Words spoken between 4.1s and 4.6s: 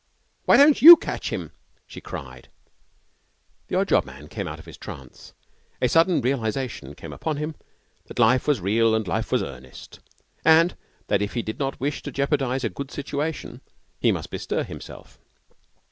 came out